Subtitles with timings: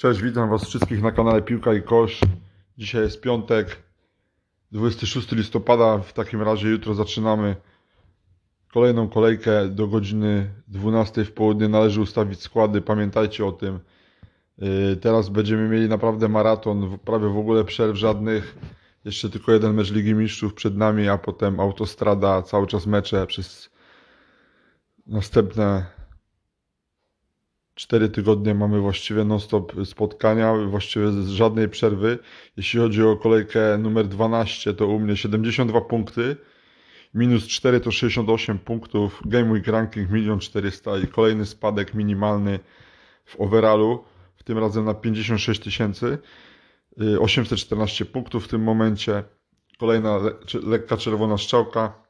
[0.00, 2.20] Cześć, witam Was wszystkich na kanale Piłka i Kosz.
[2.78, 3.82] Dzisiaj jest piątek,
[4.72, 5.98] 26 listopada.
[5.98, 7.56] W takim razie jutro zaczynamy
[8.72, 11.68] kolejną kolejkę do godziny 12 w południe.
[11.68, 13.80] Należy ustawić składy, pamiętajcie o tym.
[14.58, 18.58] Yy, Teraz będziemy mieli naprawdę maraton, prawie w ogóle przerw żadnych.
[19.04, 23.70] Jeszcze tylko jeden mecz Ligi Mistrzów przed nami, a potem autostrada, cały czas mecze przez
[25.06, 25.99] następne
[27.80, 32.18] Cztery tygodnie mamy właściwie non-stop spotkania, właściwie z żadnej przerwy.
[32.56, 36.36] Jeśli chodzi o kolejkę numer 12, to u mnie 72 punkty,
[37.14, 42.58] minus 4 to 68 punktów, Game Week Ranking 1 400 i kolejny spadek minimalny
[43.24, 44.04] w overallu,
[44.36, 46.18] w tym razem na 56 tysięcy,
[47.02, 49.24] y, 814 punktów w tym momencie.
[49.78, 52.09] Kolejna le lekka czerwona strzałka, Y,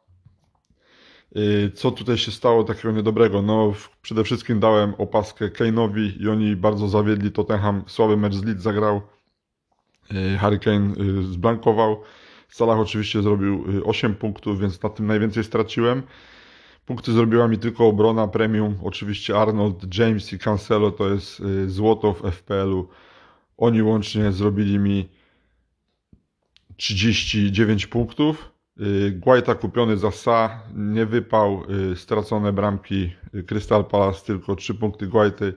[1.75, 3.43] Co tutaj się stało takiego niedobrego?
[3.43, 7.33] No, przede wszystkim dałem opaskę Kane'owi i oni bardzo zawiedli.
[7.33, 9.03] Tottenham słaby mecz z Leeds zagrał.
[10.12, 12.03] Y, Harry Kane y, zblankował.
[12.48, 16.03] Salah oczywiście zrobił y, 8 punktów, więc na tym najwięcej straciłem.
[16.87, 18.78] Punkty zrobiła mi tylko obrona premium.
[18.83, 22.89] Oczywiście Arnold, James i Cancelo to jest y, złoto w FPL-u.
[23.56, 25.09] Oni łącznie zrobili mi
[26.77, 28.53] 39 punktów.
[28.78, 34.74] Y, Guaita kupiony za Sa, nie wypał, y, stracone bramki y, Crystal Palace, tylko 3
[34.74, 35.54] punkty Guaity.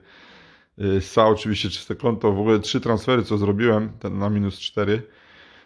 [1.00, 5.02] Sa oczywiście czyste konto, w ogóle trzy transfery co zrobiłem, ten na minus 4.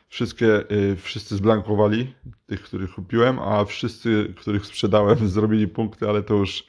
[0.08, 0.64] Wszystkie,
[0.96, 2.14] wszyscy zblankowali,
[2.46, 6.66] tych, których kupiłem, a wszyscy, których sprzedałem, zrobili punkty, ale to już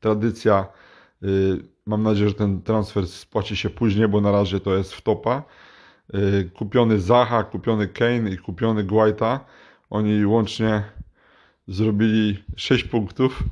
[0.00, 0.66] tradycja.
[1.86, 5.42] Mam nadzieję, że ten transfer spłaci się później, bo na razie to jest w topa.
[6.54, 9.44] Kupiony Zaha, kupiony Kane i kupiony Guaita.
[9.90, 10.82] Oni łącznie
[11.68, 13.42] zrobili 6 punktów,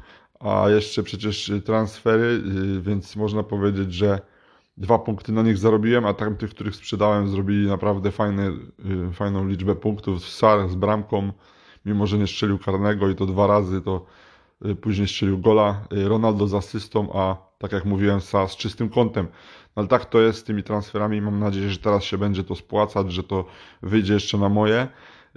[0.40, 2.42] a jeszcze przecież transfery,
[2.76, 4.20] y, więc można powiedzieć, że
[4.76, 8.50] dwa punkty na nich zarobiłem, a tamtych, których sprzedałem, zrobili naprawdę fajne,
[9.08, 10.28] y, fajną liczbę punktów.
[10.28, 11.32] Sar z bramką,
[11.84, 14.06] mimo że nie strzelił karnego i to dwa razy, to
[14.66, 15.86] y, później strzelił gola.
[15.90, 19.26] Ronaldo z asystą, a tak jak mówiłem, Sa z czystym kątem.
[19.76, 21.20] No ale tak to jest z tymi transferami.
[21.20, 23.44] Mam nadzieję, że teraz się będzie to spłacać, że to
[23.82, 24.88] wyjdzie jeszcze na moje.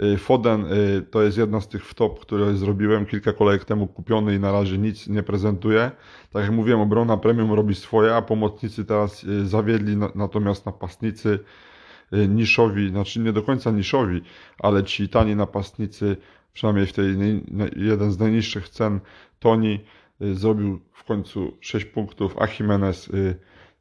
[0.04, 4.36] Y, Foden y, to jest jedna z tych wtop, które zrobiłem kilka kolejek temu kupiony
[4.36, 5.92] i na razie nic nie prezentuje.
[6.34, 11.40] Tak jak mówiłem, obrona premium robi swoje, a pomocnicy teraz y, zawiedli, na- natomiast napastnicy
[12.30, 14.22] niszowi, znaczy nie do końca niszowi,
[14.60, 16.18] ale ci tani napastnicy,
[16.54, 17.06] przynajmniej w tej
[17.76, 19.00] jeden z najniższych cen,
[19.40, 19.80] Toni
[20.20, 23.36] zrobił w końcu 6 punktów, a Jimenez y,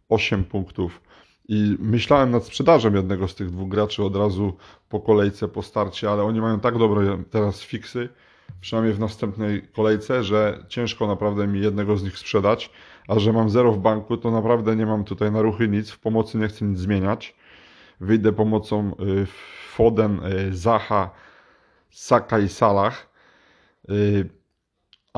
[0.08, 1.00] 8 punktów.
[1.48, 4.56] I myślałem nad sprzedażą jednego z tych dwóch graczy od razu
[4.88, 8.08] po kolejce, po starcie, ale oni mają tak dobre teraz fiksy,
[8.60, 12.70] przynajmniej w następnej kolejce, że ciężko naprawdę mi jednego z nich sprzedać.
[13.08, 15.98] A że mam zero w banku, to naprawdę nie mam tutaj na ruchy nic, w
[15.98, 17.36] pomocy nie chcę nic zmieniać.
[18.00, 19.26] Wyjdę pomocą y,
[19.72, 21.10] Foden, y, Zaha,
[21.90, 23.08] Saka i Salah.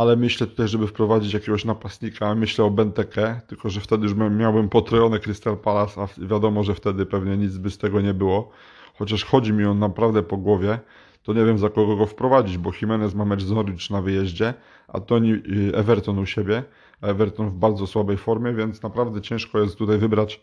[0.01, 4.37] Ale myślę tutaj, żeby wprowadzić jakiegoś napastnika, myślę o Benteke, tylko że wtedy już bym-
[4.37, 8.51] miałbym potrojone Crystal Palace, a wiadomo, że wtedy pewnie nic by z tego nie było.
[8.99, 10.79] Chociaż chodzi mi on naprawdę po głowie,
[11.23, 14.55] to nie wiem za kogo go wprowadzić, bo Jimenez ma mecz z Norwich na wyjeździe,
[14.89, 15.35] a Toni
[15.75, 16.63] Everton u siebie,
[17.01, 20.41] a Everton w bardzo słabej formie, więc naprawdę ciężko jest tutaj wybrać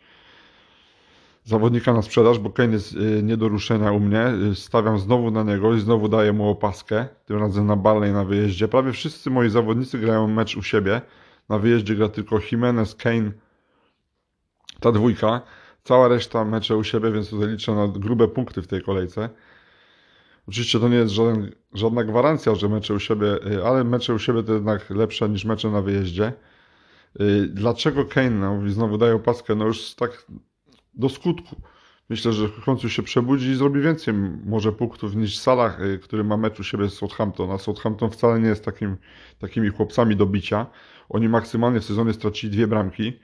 [1.48, 4.28] zawodnika na sprzedaż, bo Kane jest y, nie do ruszenia u mnie.
[4.52, 7.08] Y, Stawiam znowu na niego i znowu daję mu opaskę.
[7.26, 8.68] Tym razem na Barley na wyjeździe.
[8.68, 11.02] Prawie wszyscy moi zawodnicy grają mecz u siebie.
[11.50, 13.32] Na wyjeździe gra tylko Jimenez, Kane,
[14.80, 15.42] ta dwójka.
[15.84, 19.30] Cała reszta mecze u siebie, więc tutaj liczę na grube punkty w tej kolejce.
[20.48, 24.20] Oczywiście to nie jest żaden, żadna gwarancja, że mecze u siebie, y, ale mecze u
[24.20, 26.34] siebie to jednak lepsze niż mecze na wyjeździe.
[27.50, 29.56] Dlaczego Kane no, znowu daje opaskę?
[29.56, 30.26] No już tak
[30.98, 31.56] do skutku.
[32.10, 34.14] Myślę, że końcu się przebudzi i zrobi więcej
[34.46, 37.52] może punktów niż Salah, y, który ma mecz u siebie z Southampton.
[37.52, 38.98] A Southampton wcale nie jest takim,
[39.40, 40.66] takimi chłopcami do bicia.
[41.10, 43.20] Oni maksymalnie w sezonie stracili dwie bramki.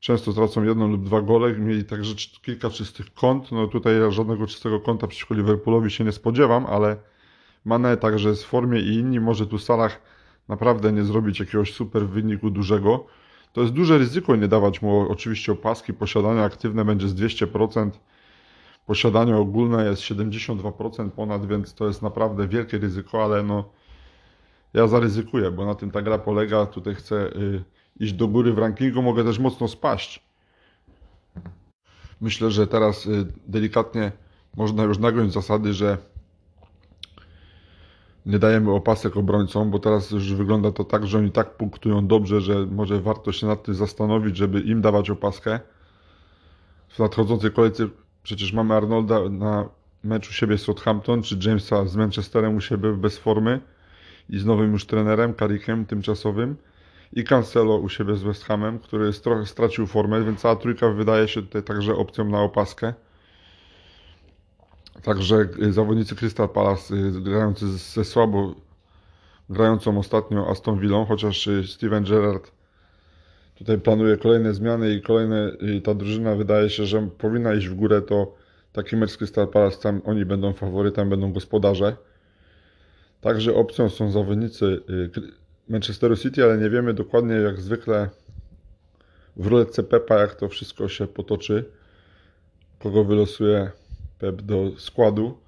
[0.00, 1.52] Często tracą jedną lub dwa gole.
[1.52, 3.52] Mieli także kilka czystych kąt.
[3.52, 6.96] No tutaj żadnego czystego kąta przeciwko Liverpoolowi się nie spodziewam, ale
[7.64, 9.20] Mane także jest w formie i inni.
[9.20, 10.00] Może tu Salah
[10.48, 13.06] naprawdę nie zrobić jakiegoś super wyniku dużego.
[13.52, 15.94] To jest duże ryzyko nie dawać mu oczywiście opaski.
[15.94, 17.90] Posiadanie aktywne będzie z 200%.
[18.86, 23.64] Posiadanie ogólne jest 72% ponad, więc to jest naprawdę wielkie ryzyko, ale no
[24.74, 26.66] ja zaryzykuję, bo na tym ta gra polega.
[26.66, 27.64] Tutaj chcę y,
[28.00, 30.26] iść do góry w rankingu, mogę też mocno spaść.
[32.20, 34.12] Myślę, że teraz y, delikatnie
[34.56, 35.98] można już nagiąć zasady, że
[38.26, 42.40] nie dajemy opasek obrońcom, bo teraz już wygląda to tak, że oni tak punktują dobrze,
[42.40, 45.60] że może warto się nad tym zastanowić, żeby im dawać opaskę.
[46.88, 47.88] w nadchodzącej kolejce
[48.22, 49.68] przecież mamy Arnolda na
[50.04, 53.60] meczu siebie z Southampton, czy Jamesa z Manchesterem u siebie bez formy
[54.28, 56.56] i z nowym już trenerem, Karikiem tymczasowym
[57.12, 61.28] i Cancelo u siebie z West Hamem, który trochę stracił formę, więc cała trójka wydaje
[61.28, 62.94] się tutaj także opcją na opaskę.
[65.02, 68.54] Także y, zawodnicy Crystal Palace y, grający ze słabo
[69.50, 72.52] grającą ostatnio Aston Villą, chociaż y, Steven Gerrard
[73.54, 75.52] tutaj planuje kolejne zmiany i kolejne
[75.84, 78.34] ta drużyna wydaje się, że powinna iść w górę, to
[78.72, 81.96] taki mecz Crystal Palace tam oni będą faworytem, będą gospodarze.
[83.20, 84.80] Także opcją są zawodnicy
[85.68, 88.08] Manchesteru City, ale nie wiemy dokładnie jak zwykle
[89.36, 91.64] w ruletce Pepa, jak to wszystko się potoczy,
[92.78, 93.70] kogo wylosuje
[94.18, 95.38] Pep do składu.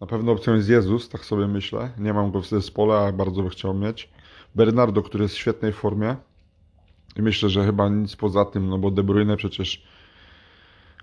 [0.00, 1.90] Na pewno opcją jest Jezus, tak sobie myślę.
[1.98, 4.10] Nie mam go w zespole, a bardzo by chciał mieć.
[4.54, 6.16] Bernardo, który jest w świetnej formie.
[7.16, 9.82] I myślę, że chyba nic poza tym, no bo De Bruyne przecież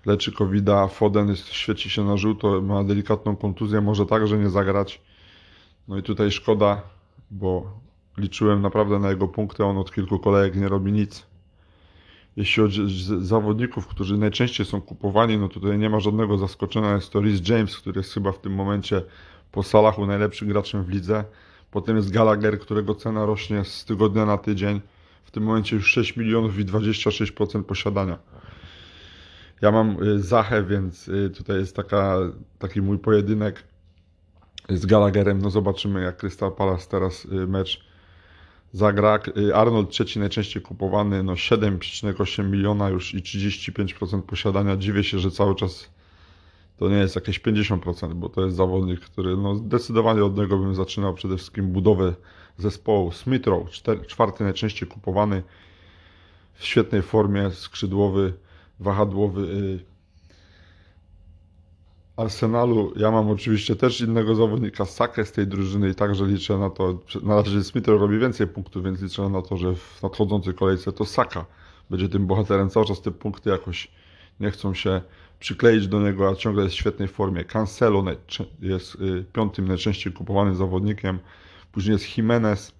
[0.06, 0.66] leczy covid.
[0.90, 5.00] Foden jest, świeci się na żółto, ma delikatną kontuzję, może także nie zagrać.
[5.88, 6.82] No i tutaj szkoda,
[7.30, 7.80] bo
[8.18, 11.26] liczyłem naprawdę na jego punkty, on od kilku kolejek nie robi nic.
[12.36, 12.86] Jeśli chodzi o
[13.20, 16.94] zawodników, którzy najczęściej są kupowani, no tutaj nie ma żadnego zaskoczenia.
[16.94, 19.02] Jest to Rhys James, który jest chyba w tym momencie
[19.52, 21.24] po Salachu najlepszym graczem w lidze.
[21.70, 24.80] Potem jest Gallagher, którego cena rośnie z tygodnia na tydzień.
[25.24, 28.18] W tym momencie już 6 milionów i 26% posiadania.
[29.62, 32.18] Ja mam y, Zachę, więc y, tutaj jest taka,
[32.58, 33.64] taki mój pojedynek
[34.68, 35.42] z Gallagherem.
[35.42, 37.93] No zobaczymy, jak Crystal Palace teraz y, mecz
[38.74, 39.18] zagra.
[39.54, 44.76] Arnold trzeci najczęściej kupowany, no 7,8 miliona już i 35% posiadania.
[44.76, 45.90] Dziwię się, że cały czas
[46.78, 50.74] to nie jest jakieś 50%, bo to jest zawodnik, który no zdecydowanie od niego bym
[50.74, 52.14] zaczynał przede wszystkim budowę
[52.58, 53.12] zespołu.
[53.12, 53.70] Smithrow,
[54.06, 55.42] czwarty najczęściej kupowany,
[56.54, 58.32] w świetnej formie, skrzydłowy,
[58.80, 59.93] wahadłowy, y,
[62.16, 66.70] Arsenalu ja mam oczywiście też innego zawodnika, Sakę z tej drużyny i także liczę na
[66.70, 70.92] to, na razie Smith robi więcej punktów, więc liczę na to, że w nadchodzącej kolejce
[70.92, 71.46] to Saka
[71.90, 72.70] będzie tym bohaterem.
[72.70, 73.90] Cały czas te punkty jakoś
[74.40, 75.00] nie chcą się
[75.40, 77.44] przykleić do niego, a ciągle jest w świetnej formie.
[77.44, 78.04] Cancelo
[78.60, 81.18] jest y, piątym najczęściej kupowanym zawodnikiem.
[81.72, 82.72] Później jest Jimenez,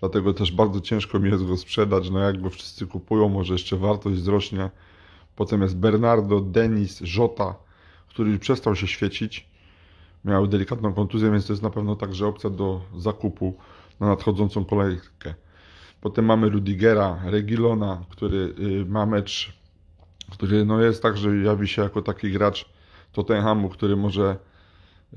[0.00, 2.10] dlatego też bardzo ciężko mi jest go sprzedać.
[2.10, 4.70] No jak go wszyscy kupują, może jeszcze wartość wzrośnie.
[5.36, 7.54] Potem jest Bernardo, Denis, Jota,
[8.12, 9.48] który przestał się świecić.
[10.24, 13.54] Miał delikatną kontuzję, więc to jest na pewno także opcja do zakupu
[14.00, 15.34] na nadchodzącą kolejkę.
[16.00, 19.52] Potem mamy Rudigera, Regilona, który y, ma mecz,
[20.30, 22.68] który no jest także jawi się jako taki gracz
[23.12, 24.36] Tottenhamu, który może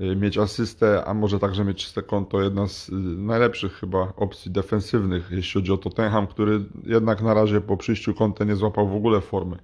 [0.00, 2.42] y, mieć asystę, a może także mieć czyste konto.
[2.42, 7.60] Jedna z y, najlepszych chyba opcji defensywnych, jeśli chodzi o Tottenham, który jednak na razie
[7.60, 9.58] po przyjściu konta nie złapał w ogóle formy.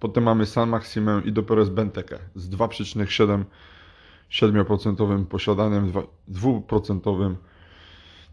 [0.00, 3.44] Potem mamy San Maximę i dopiero jest Benteke z 2,7
[4.30, 5.92] 7% posiadaniem,
[6.28, 7.34] 2%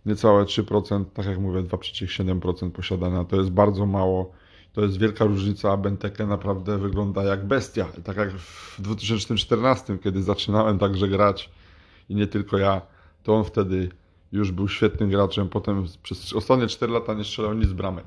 [0.05, 3.23] niecałe 3%, tak jak mówię, 2,7% posiadania.
[3.23, 4.31] To jest bardzo mało.
[4.73, 7.85] To jest wielka różnica, a Benteke naprawdę wygląda jak bestia.
[8.03, 11.49] Tak jak w 2014, kiedy zaczynałem także grać
[12.09, 12.81] i nie tylko ja,
[13.23, 13.89] to on wtedy
[14.31, 15.49] już był świetnym graczem.
[15.49, 18.05] Potem przez ostatnie 4 lata nie strzelał nic bramek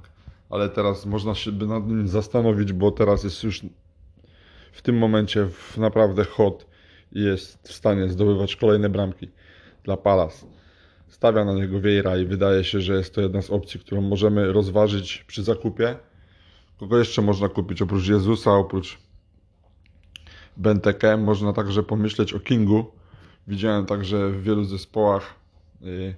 [0.50, 3.62] ale teraz można się by nad nim zastanowić, bo teraz jest już
[4.72, 6.66] w tym momencie w naprawdę hot
[7.12, 9.28] i jest w stanie zdobywać kolejne bramki
[9.84, 10.46] dla Palas.
[11.08, 14.52] Stawia na niego Vieira i wydaje się, że jest to jedna z opcji, którą możemy
[14.52, 15.96] rozważyć przy zakupie.
[16.78, 18.98] Kogo jeszcze można kupić oprócz Jezusa, oprócz
[20.56, 21.16] Benteke?
[21.16, 22.86] Można także pomyśleć o Kingu.
[23.46, 25.34] Widziałem także w wielu zespołach
[25.82, 26.14] y,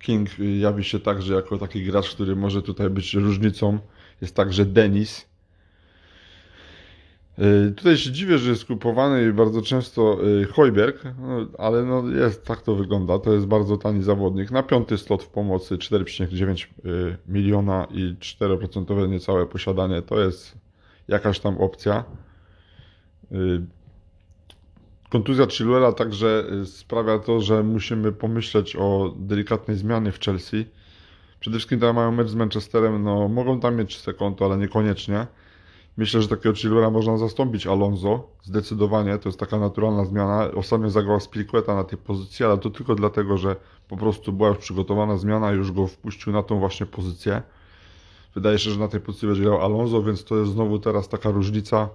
[0.00, 0.28] King
[0.60, 3.78] jawi się także jako taki gracz, który może tutaj być różnicą.
[4.20, 5.30] Jest także Denis.
[7.38, 12.44] Y, tutaj się dziwię, że jest kupowany bardzo często y, Hojberg, no, ale no jest,
[12.44, 13.18] tak to wygląda.
[13.18, 14.50] To jest bardzo tani zawodnik.
[14.50, 20.58] Na piąty slot w pomocy 4,9 y, miliona i 4% niecałe posiadanie to jest
[21.08, 22.04] jakaś tam opcja.
[25.10, 30.66] Kontuzja Chilwella także y, sprawia to, że musimy pomyśleć o delikatnej zmianie w Chelsea.
[31.40, 35.26] Przede wszystkim tam mają mecz z Manchesterem, no mogą tam mieć czyste konto, ale niekoniecznie.
[35.96, 40.50] Myślę, że takiego Chilwella można zastąpić Alonso, zdecydowanie, to jest taka naturalna zmiana.
[40.50, 43.56] Ostatnio zagrał Spiliqueta na tej pozycji, ale to tylko dlatego, że
[43.88, 47.42] po prostu była już przygotowana zmiana już go wpuścił na tą właśnie pozycję.
[48.34, 51.30] Wydaje się, że na tej pozycji będzie grał Alonso, więc to jest znowu teraz taka
[51.30, 51.88] różnica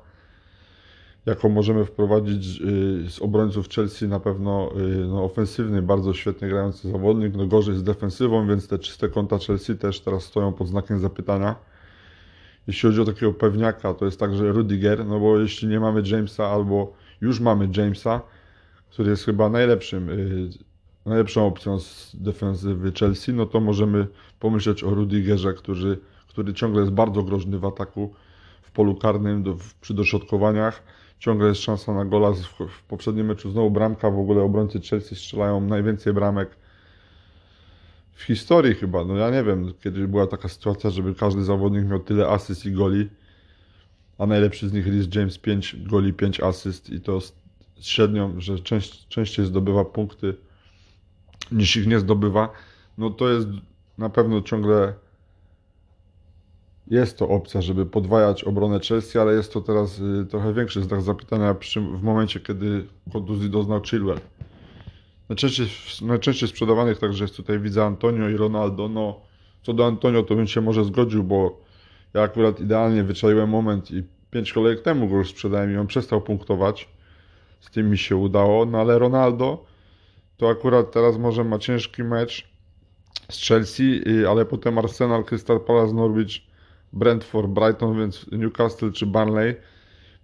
[1.25, 6.91] jaką możemy wprowadzić y, z obrońców Chelsea na pewno y, no, ofensywny, bardzo świetnie grający
[6.91, 10.99] zawodnik, no gorzej z defensywą, więc te czyste konta Chelsea też teraz stoją pod znakiem
[10.99, 11.55] zapytania.
[12.67, 16.47] jeśli chodzi o takiego pewniaka, to jest także Rudiger, no bo jeśli nie mamy Jamesa
[16.47, 18.21] albo już mamy Jamesa,
[18.89, 20.49] który jest chyba najlepszym, yy,
[21.05, 24.07] najlepszą opcją z defensywy Chelsea, no to możemy
[24.39, 28.13] pomyśleć o Rudigerze, który, który ciągle jest bardzo groźny w ataku,
[28.65, 30.83] w polu karnym, do, w, przy dośrodkowaniach.
[31.19, 32.31] Ciągle jest szansa na gola.
[32.31, 36.49] W, w poprzednim meczu znowu bramka, w ogóle obrońcy Chelsea strzelają najwięcej bramek
[38.15, 39.05] w historii chyba.
[39.05, 42.71] No ja nie wiem, kiedy była taka sytuacja, żeby każdy zawodnik miał tyle asyst i
[42.71, 43.09] goli,
[44.17, 47.19] a najlepszy z nich jest James 5 goli, 5 asyst i to
[47.81, 50.35] średnią, że część, częściej zdobywa punkty
[51.51, 52.49] niż ich nie zdobywa,
[52.97, 53.47] no to jest
[53.97, 54.93] na pewno ciągle
[56.87, 61.01] jest to opcja, żeby podwajać obronę Chelsea, ale jest to teraz y, trochę większy znak
[61.01, 64.19] zapytania przy, w momencie, kiedy kontuzji doznał Chilwell.
[65.29, 65.67] Najczęściej,
[66.01, 68.89] najczęściej sprzedawanych także jest tutaj widzę Antonio i Ronaldo.
[68.89, 69.21] No,
[69.63, 71.61] co do Antonio, to bym się może zgodził, bo
[72.13, 76.21] ja akurat idealnie wyczaiłem moment i pięć kolejek temu go już sprzedałem i on przestał
[76.21, 76.89] punktować.
[77.59, 79.65] Z tym mi się udało, no ale Ronaldo
[80.37, 82.47] to akurat teraz może ma ciężki mecz
[83.29, 86.41] z Chelsea, ale potem Arsenal, Crystal Palace, Norwich,
[86.95, 89.55] Brentford, Brighton, więc Newcastle czy Burnley.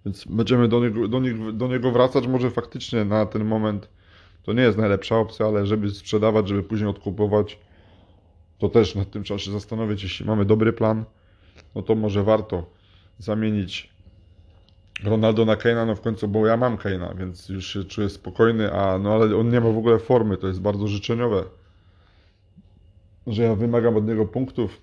[0.04, 2.26] Więc będziemy do niego, do, niego, do niego wracać.
[2.26, 3.88] Może faktycznie na ten moment
[4.42, 7.58] to nie jest najlepsza opcja, ale żeby sprzedawać, żeby później odkupować,
[8.58, 10.02] to też nad tym się zastanowić.
[10.02, 11.04] Jeśli mamy dobry plan,
[11.74, 12.66] no to może warto
[13.18, 13.92] zamienić
[15.04, 18.72] Ronaldo na Keina, no w końcu, bo ja mam Keina, więc już się czuję spokojny,
[18.72, 21.44] a no ale on nie ma w ogóle formy, to jest bardzo życzeniowe.
[23.26, 24.80] Że ja wymagam od niego punktów,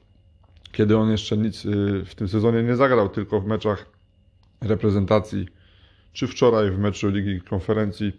[0.72, 3.86] kiedy on jeszcze nic y, w tym sezonie nie zagrał, tylko w meczach
[4.62, 5.48] reprezentacji,
[6.14, 8.14] czy wczoraj w meczu Ligi Konferencji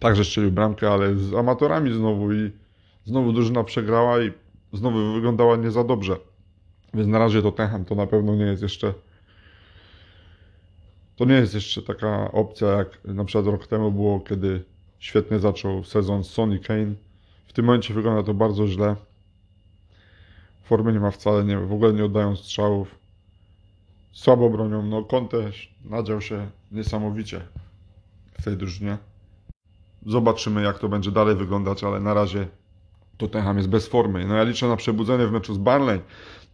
[0.00, 2.50] także strzelił bramkę, ale z amatorami znowu i
[3.04, 4.32] znowu drużyna przegrała i
[4.72, 6.16] znowu wyglądała nie za dobrze.
[6.94, 8.94] Więc na razie to Tottenham to na pewno nie jest jeszcze
[11.16, 14.64] to nie jest jeszcze taka opcja, jak na przykład rok temu było, kiedy
[14.98, 16.94] świetnie zaczął sezon Sony Kane.
[17.46, 18.96] W tym momencie wygląda to bardzo źle.
[20.68, 22.94] Formy nie ma wcale, nie, w ogóle nie oddają strzałów.
[24.12, 24.82] Słabo bronią.
[24.82, 25.50] No Conte
[25.84, 27.40] nadział się niesamowicie
[28.38, 28.98] w tej drużynie.
[30.06, 32.48] Zobaczymy, jak to będzie dalej wyglądać, ale na razie
[33.18, 34.26] Tottenham jest bez formy.
[34.26, 36.00] No ja liczę na przebudzenie w meczu z Barley,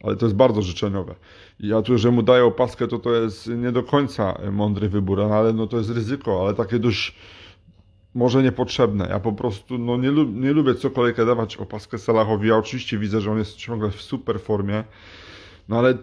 [0.02, 1.14] ale to jest bardzo życzeniowe.
[1.60, 5.18] I ja tu, że mu daję opaskę, to to jest nie do końca mądry wybór,
[5.18, 7.16] no ale no to jest ryzyko, ale takie dość
[8.14, 9.06] może niepotrzebne.
[9.10, 12.48] Ja po prostu no nie, nie lubię co kolejkę dawać opaskę Salahowi.
[12.48, 14.84] Ja oczywiście widzę, że on jest ciągle w super formie,
[15.68, 15.98] no ale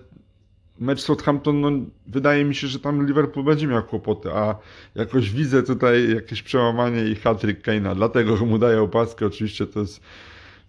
[0.79, 1.71] mecz Southampton, no
[2.07, 4.55] wydaje mi się, że tam Liverpool będzie miał kłopoty, a
[4.95, 9.25] jakoś widzę tutaj jakieś przełamanie i hat-trick Kane'a, dlatego mu daję opaskę.
[9.25, 10.01] Oczywiście to jest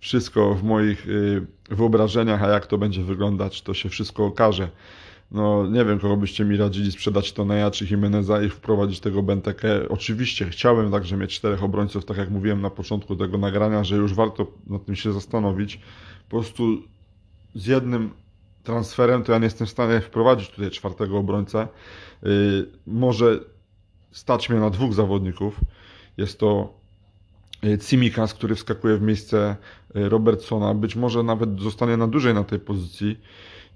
[0.00, 4.68] wszystko w moich y, wyobrażeniach, a jak to będzie wyglądać, to się wszystko okaże.
[5.33, 9.89] No, nie wiem, kogo byście mi radzili sprzedać Toneja czy Jimeneza i wprowadzić tego Bentekę.
[9.89, 14.15] Oczywiście chciałem także mieć czterech obrońców, tak jak mówiłem na początku tego nagrania, że już
[14.15, 15.81] warto nad tym się zastanowić.
[16.29, 16.83] Po prostu
[17.55, 18.11] z jednym
[18.65, 21.69] transferem to ja nie jestem w stanie wprowadzić tutaj czwartego obrońcę.
[22.23, 22.31] Yy,
[22.87, 23.41] może
[24.13, 25.61] stać mnie na dwóch zawodników.
[26.17, 26.81] Jest to
[27.89, 29.57] Cimikas, który wskakuje w miejsce
[29.95, 33.21] e, Robertsona, być może nawet zostanie na dłużej na tej pozycji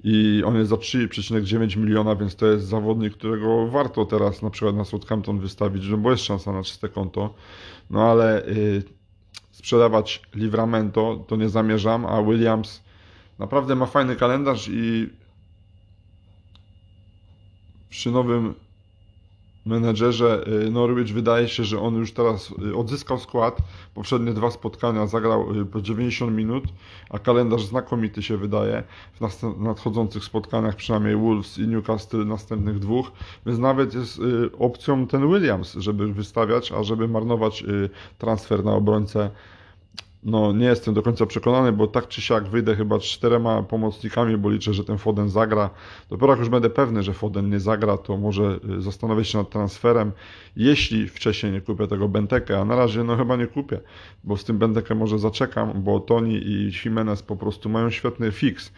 [0.04, 4.76] i on jest za 3,9 miliona, więc to jest zawodnik, którego warto teraz na przykład
[4.76, 7.34] na Southampton wystawić, no bo jest szansa na czyste konto.
[7.90, 8.82] No ale y,
[9.50, 12.82] sprzedawać Livramento to nie zamierzam, a Williams
[13.38, 15.08] naprawdę ma fajny kalendarz i
[17.90, 18.54] przy nowym
[19.66, 23.58] menedżerze y, Norwich wydaje się, że on już teraz y, odzyskał skład.
[23.94, 26.64] Poprzednie dwa spotkania zagrał y, po 90 minut,
[27.10, 28.82] a kalendarz znakomity się wydaje
[29.20, 33.12] w nadchodzących spotkaniach, przynajmniej Wolves i Newcastle następnych dwóch,
[33.46, 34.20] więc nawet jest
[34.58, 37.64] opcją ten Williams, żeby wystawiać, a żeby marnować
[38.18, 39.30] transfer na obrońcę
[40.24, 44.50] no nie jestem do końca przekonany, bo tak czy siak wyjdę chyba czterema pomocnikami, bo
[44.50, 45.70] liczę, że ten Foden zagra.
[46.10, 49.50] Dopiero jak już będę pewny, że Foden nie zagra, to może y, zastanowię się nad
[49.50, 50.12] transferem,
[50.56, 53.80] jeśli wcześniej nie kupię tego Benteke, a na razie no chyba nie kupię,
[54.24, 58.72] bo z tym Bentekę może zaczekam, bo Toni i Jimenez po prostu mają świetny fix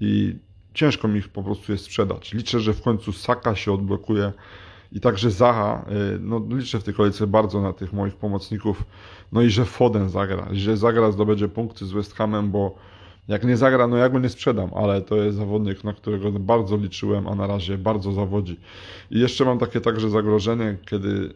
[0.00, 0.36] i
[0.74, 2.32] ciężko mi ich po prostu jest sprzedać.
[2.32, 4.32] Liczę, że w końcu Saka się odblokuje
[4.92, 5.84] i także Zaha,
[6.14, 8.84] y, no liczę w tej kolejce bardzo na tych moich pomocników,
[9.32, 12.74] no i że Foden zagra, że zagra, zdobędzie punkty z West Hamem, bo
[13.28, 16.76] jak nie zagra, no ja go nie sprzedam, ale to jest zawodnik, na którego bardzo
[16.76, 18.60] liczyłem, a na razie bardzo zawodzi.
[19.10, 21.34] I jeszcze mam takie także zagrożenie, kiedy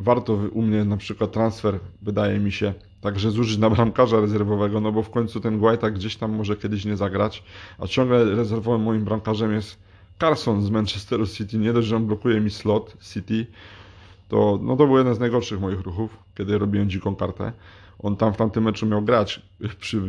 [0.00, 4.92] warto u mnie na przykład transfer, wydaje mi się, także zużyć na bramkarza rezerwowego, no
[4.92, 7.42] bo w końcu ten Guaita gdzieś tam może kiedyś nie zagrać,
[7.78, 9.85] a ciągle rezerwowym moim bramkarzem jest
[10.20, 13.46] Carson z Manchesteru City, nie dość, że on blokuje mi slot City,
[14.28, 17.52] to, no to był jeden z najgorszych moich ruchów, kiedy robiłem dziką kartę.
[17.98, 19.42] On tam w tamtym meczu miał grać
[19.80, 20.00] przy,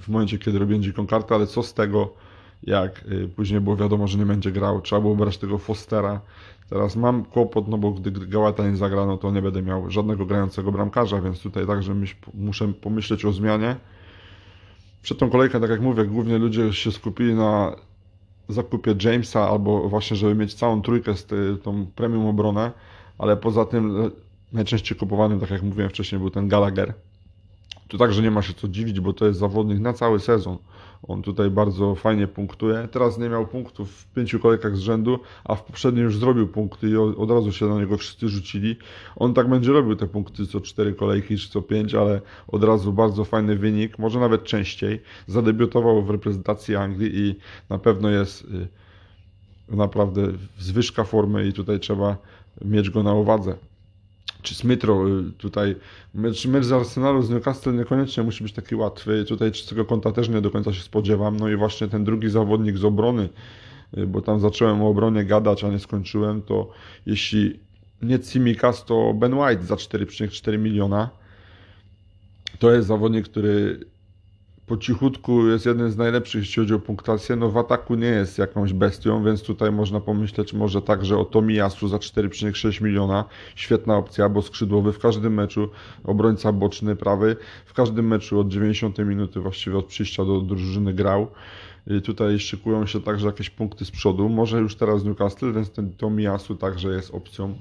[0.00, 2.14] w momencie, kiedy robiłem dziką kartę, ale co z tego,
[2.62, 6.20] jak y, później było wiadomo, że nie będzie grał, trzeba było brać tego Fostera.
[6.70, 10.26] Teraz mam kłopot, no bo gdy Gałata nie zagra, no to nie będę miał żadnego
[10.26, 11.94] grającego bramkarza, więc tutaj także
[12.34, 13.76] muszę pomyśleć o zmianie.
[15.02, 17.76] Przed tą kolejkę, tak jak mówię, głównie ludzie się skupili na
[18.48, 21.26] zakupie Jamesa albo właśnie, żeby mieć całą trójkę z
[21.62, 22.72] tą premium obronę,
[23.18, 24.10] ale poza tym
[24.52, 26.94] najczęściej kupowanym, tak jak mówiłem wcześniej, był ten Gallagher.
[27.88, 30.58] Tu także nie ma się co dziwić, bo to jest zawodnik na cały sezon.
[31.02, 32.88] On tutaj bardzo fajnie punktuje.
[32.90, 36.88] Teraz nie miał punktów w pięciu kolejkach z rzędu, a w poprzednim już zrobił punkty
[36.90, 38.76] i od razu się na niego wszyscy rzucili.
[39.16, 42.92] On tak będzie robił te punkty co cztery kolejki czy co pięć, ale od razu
[42.92, 45.00] bardzo fajny wynik, może nawet częściej.
[45.26, 47.34] Zadebiutował w reprezentacji Anglii i
[47.70, 48.68] na pewno jest y,
[49.76, 50.22] naprawdę
[50.58, 52.16] zwyżka formy i tutaj trzeba
[52.64, 53.56] mieć go na uwadze
[54.46, 55.76] czy Smithrow y, tutaj,
[56.14, 60.28] mecz, mecz z Arsenalu z Newcastle niekoniecznie musi być taki łatwy, tutaj czystego konta też
[60.28, 63.28] nie do końca się spodziewam, no i właśnie ten drugi zawodnik z obrony,
[63.98, 66.70] y, bo tam zacząłem o obronie gadać, a nie skończyłem, to
[67.06, 67.60] jeśli
[68.02, 71.10] nie Tsimikas, to Ben White za 4,4 miliona,
[72.58, 73.80] to jest zawodnik, który
[74.66, 77.36] po cichutku jest jeden z najlepszych, jeśli chodzi o punktację.
[77.36, 81.88] No w ataku nie jest jakąś bestią, więc tutaj można pomyśleć może także o Tomiyasu
[81.88, 83.24] za 4,6 miliona.
[83.54, 85.68] Świetna opcja, bo skrzydłowy w każdym meczu,
[86.04, 91.26] obrońca boczny prawy, w każdym meczu od 90 minuty właściwie od przyjścia do drużyny grał.
[91.86, 94.28] I tutaj szykują się także jakieś punkty z przodu.
[94.28, 97.54] Może już teraz Newcastle, więc ten Tomiyasu także jest opcją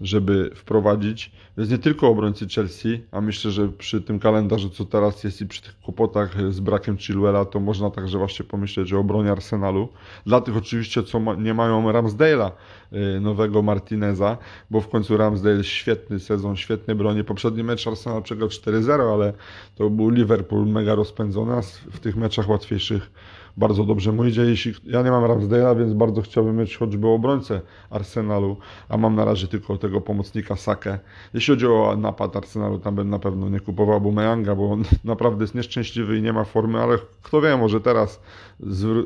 [0.00, 1.32] żeby wprowadzić.
[1.56, 5.46] Jest nie tylko obrońcy Chelsea, a myślę, że przy tym kalendarzu, co teraz jest i
[5.46, 9.88] przy tych kłopotach z brakiem Chilwella, to można także właśnie pomyśleć o obronie Arsenalu.
[10.26, 12.50] Dla tych oczywiście, co ma, nie mają Ramsdale'a,
[12.92, 14.38] y, nowego Martineza,
[14.70, 17.24] bo w końcu Ramsdale świetny sezon, świetnie broni.
[17.24, 19.32] Poprzedni mecz Arsenal przegrał 4-0, ale
[19.74, 23.10] to był Liverpool mega rozpędzony, a w tych meczach łatwiejszych
[23.56, 24.42] bardzo dobrze mu idzie.
[24.42, 27.60] Jeśli, ja nie mam Ramsdale'a, więc bardzo chciałbym mieć choćby obrońcę
[27.90, 28.56] Arsenalu,
[28.88, 30.98] a mam na razie tylko tego pomocnika Sakę.
[31.34, 35.44] Jeśli chodzi o napad Arsenalu, tam bym na pewno nie kupował Bumeyanga, bo on naprawdę
[35.44, 38.20] jest nieszczęśliwy i nie ma formy, ale kto wie, może teraz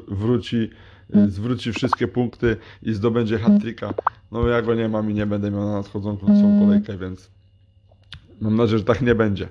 [0.08, 0.70] wróci
[1.28, 3.94] zwróci wszystkie punkty i zdobędzie hat-tricka.
[4.32, 6.26] No ja go nie mam i nie będę miał na nadchodzącą
[6.60, 7.30] kolejkę, więc
[8.40, 9.48] mam nadzieję, że tak nie będzie.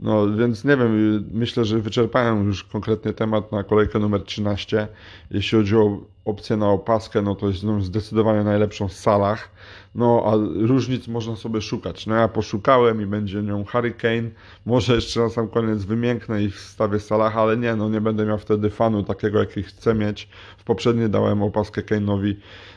[0.00, 4.88] No więc nie wiem, myślę, że wyczerpałem już konkretny temat na kolejkę numer 13.
[5.30, 9.50] Jeśli chodzi o opcję na opaskę, no to jest no, zdecydowanie najlepszą w salach.
[9.94, 12.06] No a różnic można sobie szukać.
[12.06, 14.30] No ja poszukałem i będzie nią Hurricane.
[14.66, 18.38] Może jeszcze na sam koniec wymięknę i wstawię salach, ale nie, no nie będę miał
[18.38, 20.28] wtedy fanu takiego, jaki chcę mieć.
[20.58, 22.34] W poprzedniej dałem opaskę Kane'owi.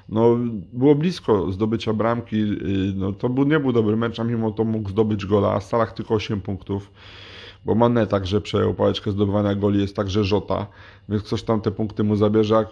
[0.09, 0.37] No
[0.73, 2.35] było blisko zdobycia bramki.
[2.35, 5.51] Y, no to był, nie był dobry mecz, a mimo to mógł zdobyć gola.
[5.53, 6.91] A w salach tylko 8 punktów
[7.65, 10.67] bo Mane także przejął pałeczkę zdobywania goli, jest także Żota,
[11.09, 12.65] więc ktoś tam te punkty mu zabierze.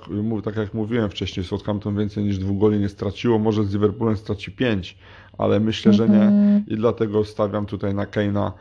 [0.44, 4.52] Tak jak mówiłem wcześniej, Southampton więcej niż dwóch goli nie straciło, może z Liverpoolem straci
[4.52, 4.98] pięć,
[5.38, 6.32] ale myślę, że nie
[6.68, 8.54] i dlatego stawiam tutaj na Keina.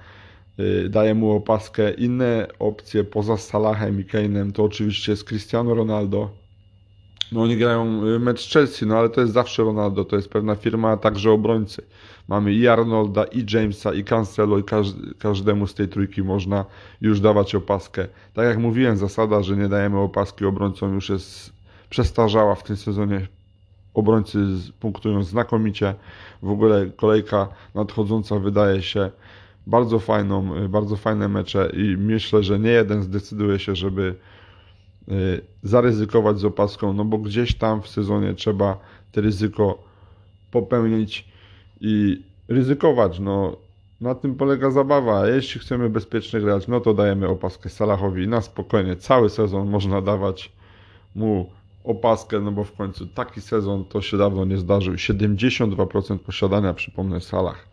[0.60, 1.90] Y, daję mu opaskę.
[1.90, 6.30] Inne opcje poza Salahem i Kane'em to oczywiście jest Cristiano Ronaldo,
[7.32, 10.54] no oni grają y, mecz Chelsea, no ale to jest zawsze Ronaldo, to jest pewna
[10.54, 11.82] firma, a także obrońcy.
[12.28, 14.64] Mamy i Arnolda, i Jamesa, i Cancelo i
[15.18, 16.64] każdemu z tej trójki można
[17.00, 18.08] już dawać opaskę.
[18.34, 21.52] Tak jak mówiłem, zasada, że nie dajemy opaski obrońcom już jest
[21.90, 23.28] przestarzała w tym sezonie.
[23.94, 24.38] Obrońcy
[24.80, 25.94] punktują znakomicie.
[26.42, 29.10] W ogóle kolejka nadchodząca wydaje się
[29.66, 34.14] bardzo fajną, y, bardzo fajne mecze i myślę, że nie jeden zdecyduje się, żeby
[35.62, 38.78] zaryzykować z opaską, no bo gdzieś tam w sezonie trzeba
[39.12, 39.78] te ryzyko
[40.50, 41.28] popełnić
[41.80, 43.18] i ryzykować.
[43.18, 43.56] No,
[44.00, 45.28] na tym polega zabawa.
[45.28, 48.96] Jeśli chcemy bezpiecznie grać, no to dajemy opaskę Salahowi na spokojnie.
[48.96, 50.52] Cały sezon można dawać
[51.14, 51.50] mu
[51.84, 54.94] opaskę, no bo w końcu taki sezon to się dawno nie zdarzył.
[54.94, 57.68] 72% posiadania, przypomnę, Salah.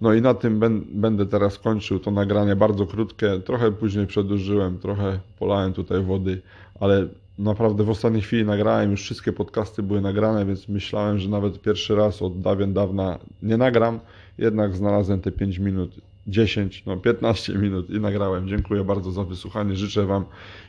[0.00, 0.60] No i na tym
[0.92, 3.40] będę teraz kończył to nagranie bardzo krótkie.
[3.44, 6.42] Trochę później przedłużyłem, trochę polałem tutaj wody,
[6.80, 7.08] ale
[7.38, 11.94] naprawdę w ostatniej chwili nagrałem, już wszystkie podcasty były nagrane, więc myślałem, że nawet pierwszy
[11.96, 14.00] raz od dawien dawna nie nagram,
[14.38, 15.90] jednak znalazłem te 5 minut,
[16.26, 18.48] 10, no 15 minut i nagrałem.
[18.48, 20.24] Dziękuję bardzo za wysłuchanie, życzę Wam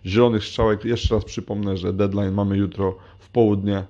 [0.05, 0.85] zielonych strzałek.
[0.85, 3.83] Jeszcze raz przypomnę, że deadline mamy jutro w południe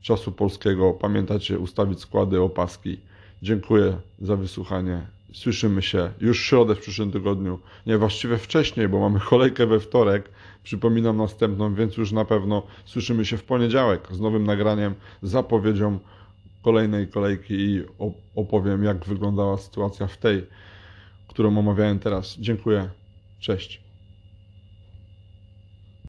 [0.00, 0.92] czasu polskiego.
[0.92, 2.98] Pamiętajcie ustawić składy opaski.
[3.42, 5.06] Dziękuję za wysłuchanie.
[5.32, 7.58] słyszymy się już w środę w przyszłym tygodniu.
[7.86, 10.30] Nie, właściwie wcześniej, bo mamy kolejkę we wtorek.
[10.62, 15.98] Przypominam następną, więc już na pewno słyszymy się w poniedziałek z nowym nagraniem, zapowiedzią
[16.62, 17.82] kolejnej kolejki i
[18.34, 20.46] opowiem, jak wyglądała sytuacja w tej,
[21.28, 22.36] którą omawiałem teraz.
[22.38, 22.88] Dziękuję.
[23.40, 23.81] Cześć.